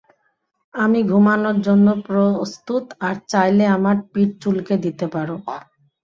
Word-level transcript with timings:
আমি 0.73 0.99
ঘুমানোর 1.03 1.57
জন্য 1.67 1.87
প্রস্তুত, 2.07 2.85
আর 3.07 3.15
চাইলে 3.31 3.65
আমার 3.77 3.97
পিঠ 4.11 4.29
চুলকে 4.43 4.75
দিতে 4.85 5.05
পারো। 5.13 5.35